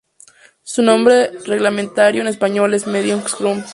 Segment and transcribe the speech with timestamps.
[0.63, 3.61] Su nombre reglamentario en español es "medio scrum".